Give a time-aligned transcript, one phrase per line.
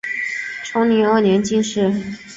[0.63, 1.93] 崇宁二年进士。